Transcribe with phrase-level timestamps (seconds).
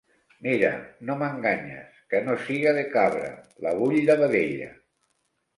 [0.45, 0.69] Mira,
[1.09, 3.31] no m’enganyes, que no siga de cabra,
[3.67, 4.73] la vull de vedella.